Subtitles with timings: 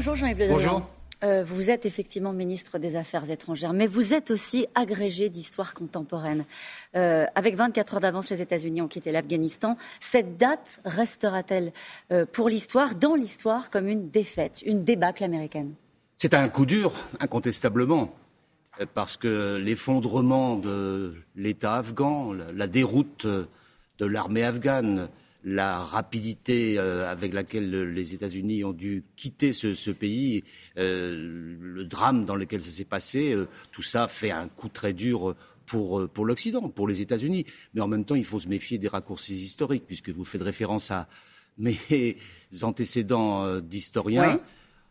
[0.00, 0.88] Bonjour Jean-Yves Le Drian.
[1.24, 6.46] Euh, vous êtes effectivement ministre des Affaires étrangères, mais vous êtes aussi agrégé d'histoire contemporaine.
[6.96, 9.76] Euh, avec 24 heures d'avance, les États-Unis ont quitté l'Afghanistan.
[10.00, 11.74] Cette date restera-t-elle
[12.12, 15.74] euh, pour l'histoire, dans l'histoire, comme une défaite, une débâcle américaine?
[16.16, 18.10] C'est un coup dur, incontestablement,
[18.94, 25.10] parce que l'effondrement de l'État afghan, la déroute de l'armée afghane,
[25.44, 30.44] la rapidité euh, avec laquelle les États-Unis ont dû quitter ce, pays,
[30.78, 34.92] euh, le drame dans lequel ça s'est passé, euh, tout ça fait un coup très
[34.92, 35.34] dur
[35.66, 37.46] pour, pour l'Occident, pour les États-Unis.
[37.74, 40.90] Mais en même temps, il faut se méfier des raccourcis historiques, puisque vous faites référence
[40.90, 41.08] à
[41.58, 41.78] mes
[42.62, 44.40] antécédents d'historiens.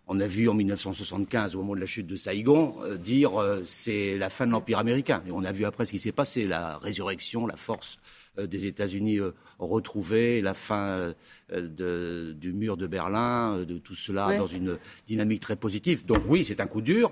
[0.07, 3.31] On a vu en 1975, au moment de la chute de Saïgon, dire
[3.65, 5.21] c'est la fin de l'Empire américain.
[5.27, 7.99] Et on a vu après ce qui s'est passé, la résurrection, la force
[8.47, 11.13] des États-Unis euh, retrouvés, la fin
[11.51, 16.05] euh, du mur de Berlin, de tout cela dans une dynamique très positive.
[16.05, 17.11] Donc oui, c'est un coup dur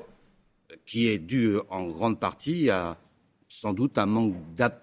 [0.85, 2.97] qui est dû en grande partie à
[3.47, 4.35] sans doute un manque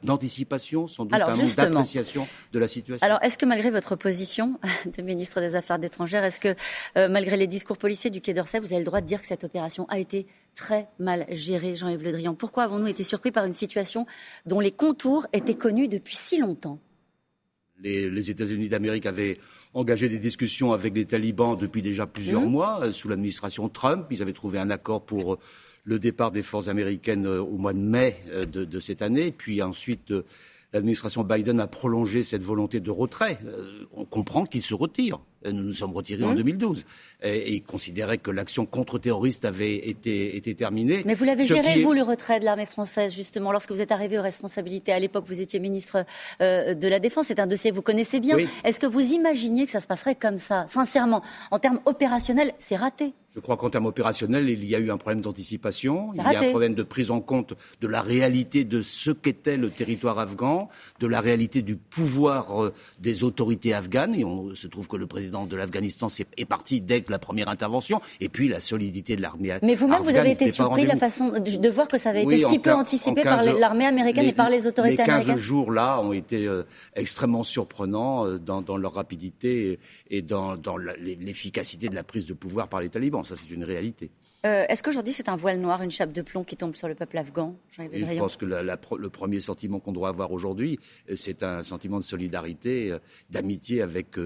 [0.02, 3.06] d'anticipation, sans doute un manque d'appréciation de la situation.
[3.06, 4.58] Alors, est-ce que malgré votre position
[4.96, 6.56] de ministre des Affaires étrangères, est-ce que
[7.08, 9.44] malgré les discours policiers du Quai d'Orsay, vous avez le droit de dire que cette
[9.44, 12.34] opération a été très mal géré, Jean-Yves Le Drian?
[12.34, 14.06] Pourquoi avons-nous été surpris par une situation
[14.46, 16.78] dont les contours étaient connus depuis si longtemps?
[17.80, 19.38] Les, États-Unis d'Amérique avaient
[19.74, 22.50] engagé des discussions avec les talibans depuis déjà plusieurs mmh.
[22.50, 24.06] mois, euh, sous l'administration Trump.
[24.10, 25.38] Ils avaient trouvé un accord pour euh,
[25.84, 29.32] le départ des forces américaines euh, au mois de mai de, de cette année.
[29.32, 30.14] Puis ensuite,
[30.72, 33.38] l'administration Biden a prolongé cette volonté de retrait.
[33.92, 35.20] on comprend qu'ils se retirent.
[35.44, 37.26] Nous nous sommes retirés en 2012 mmh.
[37.26, 41.02] et, et considérait que l'action contre-terroriste avait été, été, terminée.
[41.04, 44.18] Mais vous l'avez géré, vous, le retrait de l'armée française, justement, lorsque vous êtes arrivé
[44.18, 44.92] aux responsabilités.
[44.92, 46.04] À l'époque, vous étiez ministre
[46.40, 47.26] euh, de la Défense.
[47.26, 48.36] C'est un dossier que vous connaissez bien.
[48.64, 50.66] Est-ce que vous imaginiez que ça se passerait comme ça?
[50.68, 53.14] Sincèrement, en termes opérationnels, c'est raté.
[53.34, 56.40] Je crois qu'en termes opérationnels, il y a eu un problème d'anticipation, il y a
[56.40, 60.68] un problème de prise en compte de la réalité de ce qu'était le territoire afghan,
[61.00, 64.14] de la réalité du pouvoir euh, des autorités afghanes.
[64.14, 68.00] Et on se trouve que le président de l'Afghanistan est parti dès la première intervention,
[68.20, 69.68] et puis la solidité de l'armée afghane.
[69.68, 72.44] Mais vous-même, vous avez été surpris de la façon de voir que ça avait été
[72.44, 76.12] si peu anticipé par l'armée américaine et par les autorités américaines Les 15 jours-là ont
[76.12, 76.62] été euh,
[76.94, 80.56] extrêmement surprenants euh, dans, leur rapidité et dans
[81.00, 83.23] l'efficacité de la prise de pouvoir par les talibans.
[83.24, 84.10] Ça, c'est une réalité.
[84.44, 86.94] Euh, est-ce qu'aujourd'hui c'est un voile noir, une chape de plomb qui tombe sur le
[86.94, 91.62] peuple afghan Je pense que le premier sentiment qu'on doit avoir aujourd'hui, euh, c'est un
[91.62, 92.98] sentiment de solidarité, euh,
[93.30, 94.16] d'amitié avec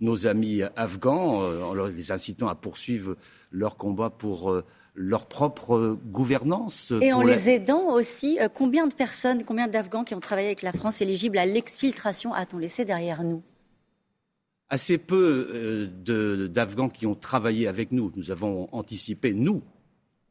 [0.00, 3.16] nos amis afghans, en les incitant à poursuivre
[3.50, 4.62] leur combat pour
[4.94, 6.92] leur propre gouvernance.
[7.00, 10.72] Et en les aidant aussi, combien de personnes, combien d'Afghans qui ont travaillé avec la
[10.72, 13.42] France éligibles à l'exfiltration a-t-on laissé derrière nous?
[14.70, 18.12] Assez peu euh, d'Afghans qui ont travaillé avec nous.
[18.16, 19.62] Nous avons anticipé, nous,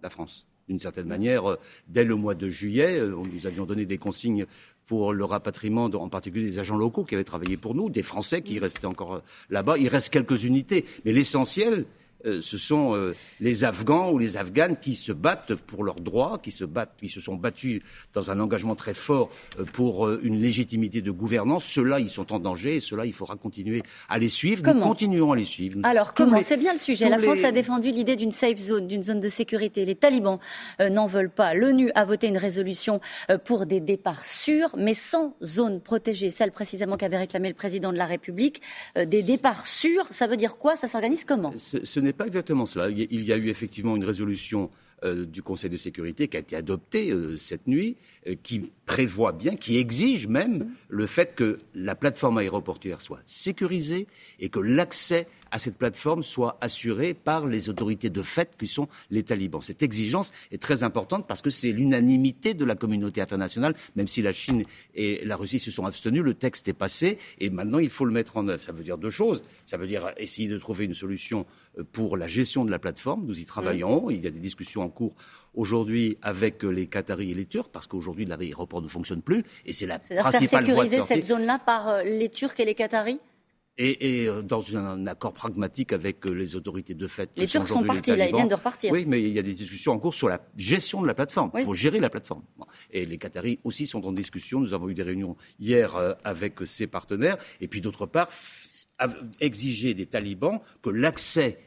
[0.01, 2.99] la France, d'une certaine manière, euh, dès le mois de juillet.
[2.99, 4.45] Euh, nous avions donné des consignes
[4.85, 8.41] pour le rapatriement, en particulier des agents locaux qui avaient travaillé pour nous, des Français
[8.41, 9.77] qui restaient encore là-bas.
[9.77, 11.85] Il reste quelques unités, mais l'essentiel,
[12.25, 16.39] euh, ce sont euh, les Afghans ou les Afghanes qui se battent pour leurs droits,
[16.41, 17.81] qui se battent, qui se sont battus
[18.13, 19.29] dans un engagement très fort
[19.59, 21.65] euh, pour une légitimité de gouvernance.
[21.65, 24.63] Ceux-là, ils sont en danger et ceux-là, il faudra continuer à les suivre.
[24.73, 25.79] Nous continuons à les suivre.
[25.83, 27.09] Alors, comment C'est bien le sujet.
[27.09, 29.85] La France a défendu l'idée d'une safe zone, d'une zone de sécurité.
[29.85, 30.39] Les talibans
[30.79, 31.53] n'en veulent pas.
[31.53, 33.01] L'ONU a voté une résolution
[33.45, 36.29] pour des départs sûrs, mais sans zone protégée.
[36.29, 38.61] Celle précisément qu'avait réclamé le président de la République.
[38.95, 40.75] des départs sûrs, ça veut dire quoi?
[40.75, 41.53] Ça s'organise comment?
[42.15, 42.89] Pas exactement cela.
[42.89, 44.69] Il y a eu effectivement une résolution
[45.03, 47.97] euh, du Conseil de sécurité qui a été adoptée euh, cette nuit,
[48.27, 54.07] euh, qui prévoit bien, qui exige même le fait que la plateforme aéroportuaire soit sécurisée
[54.39, 58.87] et que l'accès à cette plateforme soit assurée par les autorités de fait qui sont
[59.11, 59.61] les talibans.
[59.61, 64.23] Cette exigence est très importante parce que c'est l'unanimité de la communauté internationale, même si
[64.23, 64.63] la Chine
[64.95, 68.11] et la Russie se sont abstenus, le texte est passé et maintenant il faut le
[68.11, 68.59] mettre en œuvre.
[68.59, 69.43] Ça veut dire deux choses.
[69.67, 71.45] Ça veut dire essayer de trouver une solution
[71.77, 73.23] euh, pour la gestion de la plateforme.
[73.27, 74.09] Nous y travaillons.
[74.09, 75.13] Il y a des discussions en cours
[75.53, 79.85] aujourd'hui avec les Qataris et les Turcs, parce qu'aujourd'hui l'aéroport ne fonctionne plus, et c'est
[79.85, 81.13] la principale voie de sortie.
[81.13, 83.19] cette zone-là par euh, les Turcs et les Qataris?
[83.77, 87.31] Et, euh, dans un accord pragmatique avec euh, les autorités de fait.
[87.35, 88.91] Les Turcs sont partis, là, ils viennent de repartir.
[88.91, 91.51] Oui, mais il y a des discussions en cours sur la gestion de la plateforme.
[91.55, 92.43] Il faut gérer la plateforme.
[92.91, 94.59] Et les Qataris aussi sont en discussion.
[94.59, 97.37] Nous avons eu des réunions hier euh, avec ces partenaires.
[97.61, 98.29] Et puis d'autre part,
[99.39, 101.59] exiger des talibans que l'accès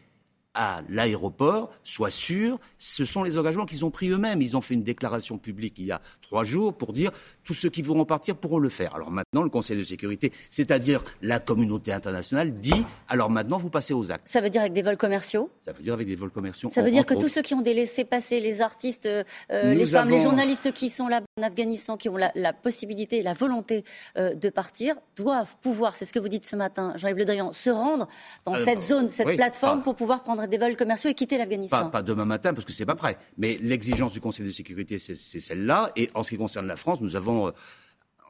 [0.56, 2.58] à l'aéroport soient sûrs.
[2.78, 4.40] Ce sont les engagements qu'ils ont pris eux-mêmes.
[4.42, 7.12] Ils ont fait une déclaration publique il y a trois jours pour dire
[7.44, 8.94] tous ceux qui voudront partir pourront le faire.
[8.94, 13.94] Alors maintenant, le Conseil de sécurité, c'est-à-dire la communauté internationale, dit alors maintenant vous passez
[13.94, 14.26] aux actes.
[14.26, 15.50] Ça veut dire avec des vols commerciaux?
[15.60, 16.70] Ça veut dire avec des vols commerciaux.
[16.70, 20.10] Ça veut dire que tous ceux qui ont délaissé passer, les artistes, euh, les femmes,
[20.10, 23.84] les journalistes qui sont là en Afghanistan, qui ont la, possibilité et la volonté
[24.16, 27.52] euh, de partir, doivent pouvoir, c'est ce que vous dites ce matin, Jean-Yves Le Drian,
[27.52, 28.08] se rendre
[28.44, 31.90] dans euh, cette zone, cette plateforme pour pouvoir prendre des vols commerciaux et quitter l'Afghanistan.
[31.90, 33.18] Pas, demain matin parce que c'est pas prêt.
[33.38, 35.92] Mais l'exigence du Conseil de sécurité, c'est celle-là.
[35.96, 37.52] Et en ce qui concerne la France, nous avons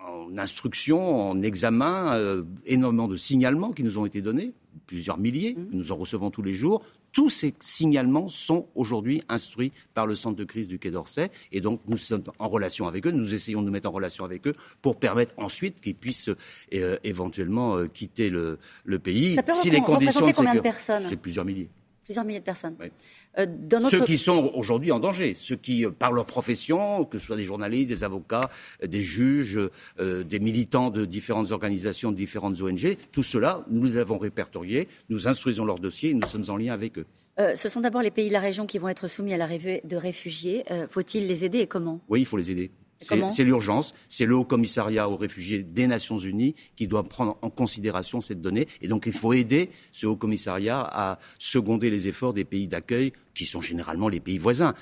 [0.06, 4.52] en instruction, en examen, euh, énormément de signalements qui nous ont été donnés,
[4.86, 5.68] plusieurs milliers, mmh.
[5.72, 6.82] nous en recevons tous les jours.
[7.12, 11.30] Tous ces signalements sont aujourd'hui instruits par le centre de crise du Quai d'Orsay.
[11.50, 13.10] Et donc, nous sommes en relation avec eux.
[13.10, 16.28] Nous essayons de nous mettre en relation avec eux pour permettre ensuite qu'ils puissent
[16.74, 18.58] euh, éventuellement euh, quitter le,
[19.02, 19.34] pays.
[19.34, 21.04] Ça peut si les conditions combien de personnes?
[21.08, 21.70] C'est plusieurs milliers.
[22.06, 22.76] Plusieurs milliers de personnes.
[23.36, 23.46] Euh,
[23.90, 27.36] ceux qui sont aujourd'hui en danger, ceux qui, euh, par leur profession, que ce soit
[27.36, 28.48] des journalistes, des avocats,
[28.82, 29.58] euh, des juges,
[29.98, 35.26] des militants de différentes organisations, de différentes ONG, tout cela, nous les avons répertoriés, nous
[35.26, 37.06] instruisons leurs dossiers et nous sommes en lien avec eux.
[37.54, 39.96] ce sont d'abord les pays de la région qui vont être soumis à l'arrivée de
[39.96, 40.64] réfugiés.
[40.90, 42.00] Faut-il les aider et comment?
[42.08, 42.70] Oui, il faut les aider.
[43.00, 43.94] C'est l'urgence.
[44.08, 48.40] C'est le Haut Commissariat aux réfugiés des Nations Unies qui doit prendre en considération cette
[48.40, 48.68] donnée.
[48.80, 53.12] Et donc, il faut aider ce Haut Commissariat à seconder les efforts des pays d'accueil,
[53.34, 54.74] qui sont généralement les pays voisins.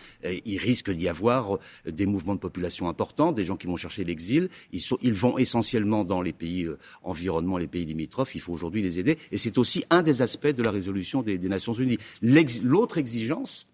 [0.44, 4.48] Il risque d'y avoir des mouvements de population importants, des gens qui vont chercher l'exil.
[4.72, 8.36] Ils, vont essentiellement dans les pays euh, environnement, les pays limitrophes.
[8.36, 9.18] Il faut aujourd'hui les aider.
[9.32, 11.98] Et c'est aussi un des aspects de la résolution des, Nations Unies.
[12.22, 13.66] L'autre exigence,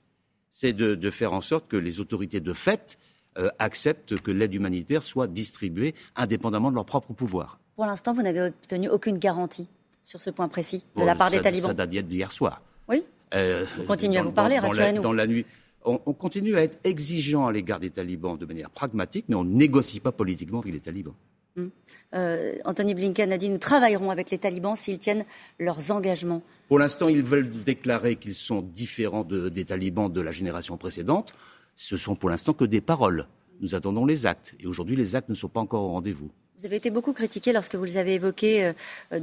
[0.50, 3.09] c'est de faire en sorte que les autorités de fait euh,
[3.58, 7.58] acceptent que l'aide humanitaire soit distribuée indépendamment de leur propre pouvoir.
[7.76, 9.66] Pour l'instant, vous n'avez obtenu aucune garantie
[10.04, 11.70] sur ce point précis de la part des talibans.
[11.70, 12.62] Ça date d'hier soir.
[12.88, 13.04] Oui.
[13.34, 15.02] Euh, on continue à vous parler, rassurez-nous.
[15.02, 15.46] Dans la nuit.
[15.82, 19.54] On, continue à être exigeant à l'égard des talibans de manière pragmatique, mais on ne
[19.54, 21.14] négocie pas politiquement avec les talibans.
[21.56, 21.70] Hum.
[22.12, 25.24] Euh, Anthony Blinken a dit nous travaillerons avec les talibans s'ils tiennent
[25.58, 26.42] leurs engagements.
[26.68, 31.32] Pour l'instant, ils veulent déclarer qu'ils sont différents des talibans de la génération précédente
[31.80, 33.26] ce sont pour l'instant que des paroles.
[33.62, 34.54] Nous attendons les actes.
[34.60, 36.30] Et aujourd'hui, les actes ne sont pas encore au rendez-vous.
[36.58, 38.72] Vous avez été beaucoup critiqué lorsque vous les avez évoqués, euh,
[39.14, 39.20] euh,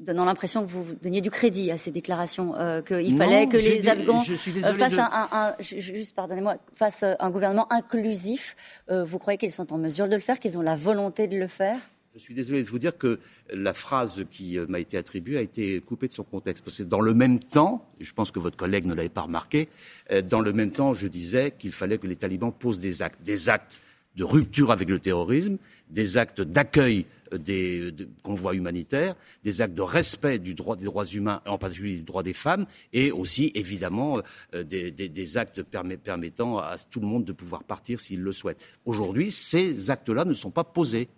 [0.00, 3.88] donnant l'impression que vous donniez du crédit à ces déclarations, euh, qu'il fallait que les
[3.88, 8.56] Afghans fassent un, juste pardonnez-moi, fassent un gouvernement inclusif.
[8.88, 11.48] vous croyez qu'ils sont en mesure de le faire, qu'ils ont la volonté de le
[11.48, 11.78] faire?
[12.14, 13.18] Je suis désolé de vous dire que
[13.50, 16.62] la phrase qui euh, m'a été attribuée a été coupée de son contexte.
[16.62, 19.68] Parce que dans le même temps, je pense que votre collègue ne l'avait pas remarqué,
[20.10, 23.22] euh, dans le même temps, je disais qu'il fallait que les talibans posent des actes,
[23.22, 23.80] des actes
[24.16, 25.56] de rupture avec le terrorisme,
[25.88, 31.06] des actes d'accueil euh, des, convois humanitaires, des actes de respect du droit des droits
[31.06, 34.20] humains, en particulier du droit des femmes, et aussi évidemment
[34.52, 38.60] des, actes permettant à tout le monde de pouvoir partir s'il le souhaite.
[38.84, 41.08] Aujourd'hui, ces actes-là ne sont pas posés.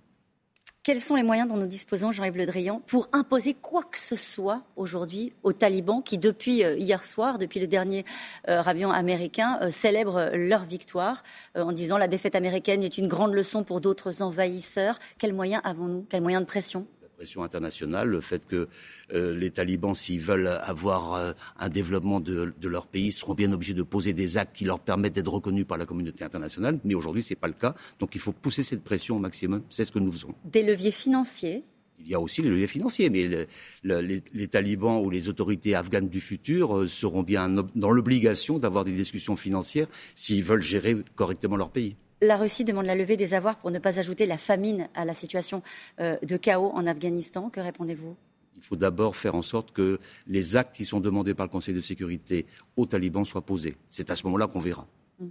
[0.84, 4.16] Quels sont les moyens dont nous disposons, Jean-Yves Le Drian, pour imposer quoi que ce
[4.16, 8.04] soit aujourd'hui aux talibans qui, depuis euh, hier soir, depuis le dernier
[8.50, 11.22] euh, ravion américain, euh, célèbrent leur victoire
[11.54, 16.04] en disant la défaite américaine est une grande leçon pour d'autres envahisseurs Quels moyens avons-nous?
[16.10, 16.86] Quels moyens de pression?
[17.14, 18.69] Pression internationale, le fait que
[19.12, 23.75] euh, les talibans, s'ils veulent avoir euh, un développement de, leur pays, seront bien obligés
[23.75, 26.78] de poser des actes qui leur permettent d'être reconnus par la communauté internationale.
[26.84, 27.75] Mais aujourd'hui, ce n'est pas le cas.
[27.99, 29.62] Donc il faut pousser cette pression au maximum.
[29.70, 30.34] C'est ce que nous faisons.
[30.44, 31.64] Des leviers financiers?
[32.00, 33.46] Il y a aussi les leviers financiers, mais
[33.84, 38.93] les, talibans ou les autorités afghanes du futur euh, seront bien dans l'obligation d'avoir des
[38.93, 41.96] discussions financières s'ils veulent gérer correctement leur pays.
[42.21, 45.15] La Russie demande la levée des avoirs pour ne pas ajouter la famine à la
[45.15, 45.63] situation
[46.01, 47.51] euh, de chaos en Afghanistan.
[47.51, 48.17] Que répondez-vous?
[48.56, 51.75] Il faut d'abord faire en sorte que les actes qui sont demandés par le Conseil
[51.75, 53.77] de sécurité aux talibans soient posés.
[53.91, 54.87] C'est à ce moment-là qu'on verra.
[55.21, 55.31] Hum.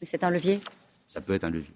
[0.00, 0.60] C'est un levier?
[1.06, 1.74] Ça peut être un levier.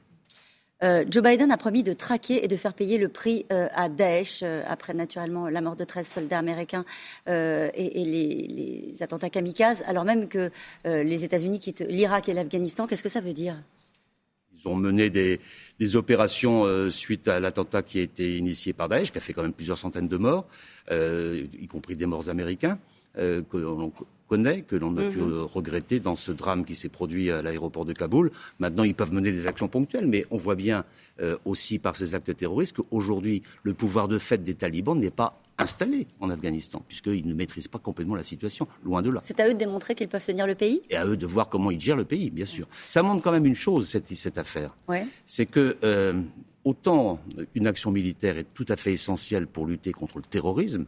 [0.82, 3.88] Euh, Joe Biden a promis de traquer et de faire payer le prix euh, à
[3.88, 6.84] Daesh, après naturellement la mort de 13 soldats américains
[7.26, 10.50] et, les, les, attentats kamikazes, alors même que
[10.84, 12.86] les États-Unis quittent l'Irak et l'Afghanistan.
[12.86, 13.56] Qu'est-ce que ça veut dire?
[14.58, 15.40] Ils ont mené des,
[15.96, 19.42] opérations euh, suite à l'attentat qui a été initié par Daesh, qui a fait quand
[19.42, 20.46] même plusieurs centaines de morts,
[20.90, 22.78] euh, y compris des morts américains,
[23.16, 23.92] euh, que l'on
[24.28, 25.42] connaît, que l'on a pu mhm.
[25.42, 28.30] regretter dans ce drame qui s'est produit à l'aéroport de Kaboul.
[28.58, 30.84] Maintenant, ils peuvent mener des actions ponctuelles, mais on voit bien
[31.44, 36.06] aussi par ces actes terroristes qu'aujourd'hui, le pouvoir de fait des talibans n'est pas installés
[36.20, 39.20] en Afghanistan, puisqu'ils ne maîtrisent pas complètement la situation, loin de là.
[39.22, 40.82] C'est à eux de démontrer qu'ils peuvent tenir le pays?
[40.90, 42.66] Et à eux de voir comment ils gèrent le pays, bien sûr.
[42.88, 44.76] Ça montre quand même une chose, cette, cette affaire.
[45.26, 46.22] C'est que euh,
[46.64, 47.20] autant
[47.54, 50.86] une action militaire est tout à fait essentielle pour lutter contre le terrorisme,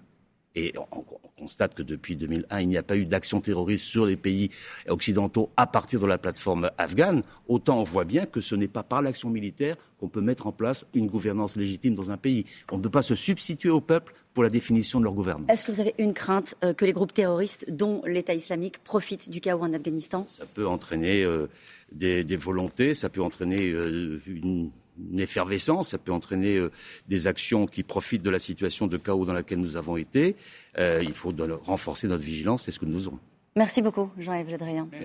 [0.56, 1.04] et on,
[1.38, 4.50] constate que depuis 2001, il n'y a pas eu d'action terroriste sur les pays
[4.88, 8.82] occidentaux à partir de la plateforme afghane, autant on voit bien que ce n'est pas
[8.82, 12.44] par l'action militaire qu'on peut mettre en place une gouvernance légitime dans un pays.
[12.70, 15.49] On ne peut pas se substituer au peuple pour la définition de leur gouvernement.
[15.49, 19.30] Est-ce que vous avez une crainte euh, que les groupes terroristes, dont l'État islamique, profitent
[19.30, 20.26] du chaos en Afghanistan?
[20.28, 21.49] Ça peut entraîner euh,
[21.92, 24.70] des, volontés, ça peut entraîner euh, une
[25.10, 26.60] une effervescence, ça peut entraîner
[27.08, 30.37] des actions qui profitent de la situation de chaos dans laquelle nous avons été.
[30.76, 31.32] Il faut
[31.62, 33.18] renforcer notre vigilance, c'est ce que nous faisons.
[33.56, 34.58] Merci beaucoup, Jean-Yves Le